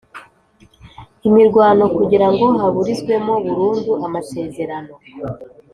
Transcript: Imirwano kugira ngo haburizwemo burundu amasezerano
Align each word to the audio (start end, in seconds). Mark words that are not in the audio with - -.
Imirwano 1.27 1.83
kugira 1.97 2.27
ngo 2.33 2.45
haburizwemo 2.59 3.33
burundu 3.45 3.91
amasezerano 4.05 4.93